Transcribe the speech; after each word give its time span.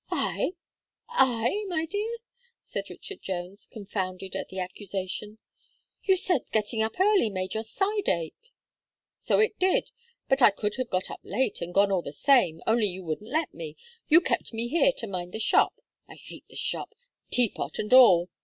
"I 0.09 0.53
I 1.09 1.63
my 1.67 1.85
dear!" 1.85 2.17
said 2.63 2.89
Richard 2.89 3.21
Jones, 3.21 3.67
confounded 3.71 4.35
at 4.35 4.49
the 4.49 4.57
accusation, 4.57 5.37
"you 6.03 6.17
said 6.17 6.49
getting 6.51 6.81
up 6.81 6.99
early 6.99 7.29
made 7.29 7.53
your 7.53 7.61
side 7.61 8.09
ache." 8.09 8.51
"So 9.19 9.37
it 9.37 9.59
did; 9.59 9.91
but 10.27 10.41
I 10.41 10.49
could 10.49 10.77
have 10.77 10.89
got 10.89 11.11
up 11.11 11.19
late, 11.21 11.61
and 11.61 11.71
gone 11.71 11.91
all 11.91 12.01
the 12.01 12.11
same, 12.11 12.63
only 12.65 12.87
you 12.87 13.03
wouldn't 13.03 13.29
let 13.29 13.53
me; 13.53 13.77
you 14.07 14.21
kept 14.21 14.53
me 14.53 14.67
here 14.69 14.91
to 14.93 15.05
mind 15.05 15.33
the 15.33 15.39
shop. 15.39 15.79
I 16.09 16.15
hate 16.15 16.47
the 16.47 16.55
shop. 16.55 16.95
Teapot 17.29 17.77
and 17.77 17.93
all!" 17.93 18.29